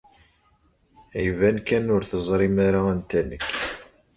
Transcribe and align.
Iban 1.25 1.57
kan 1.67 1.85
ur 1.95 2.03
teẓrim 2.09 2.57
ara 2.67 2.81
anta 2.91 3.21
nekk. 3.29 3.49